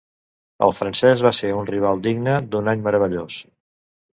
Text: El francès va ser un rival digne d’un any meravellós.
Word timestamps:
El 0.67 0.73
francès 0.77 1.21
va 1.27 1.33
ser 1.41 1.51
un 1.57 1.69
rival 1.73 2.01
digne 2.09 2.41
d’un 2.55 2.73
any 2.75 2.85
meravellós. 2.89 3.37